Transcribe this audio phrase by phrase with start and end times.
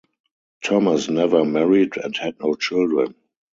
[0.63, 3.13] Thomas never married and had no children.